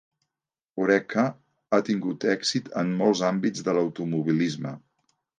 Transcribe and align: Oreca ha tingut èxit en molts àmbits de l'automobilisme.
Oreca 0.83 1.25
ha 1.75 1.79
tingut 1.89 2.25
èxit 2.31 2.71
en 2.83 2.89
molts 3.01 3.21
àmbits 3.27 3.65
de 3.67 3.75
l'automobilisme. 3.79 4.73